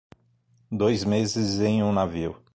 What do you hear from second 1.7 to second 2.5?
um navio